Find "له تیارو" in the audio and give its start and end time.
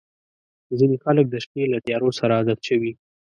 1.73-2.09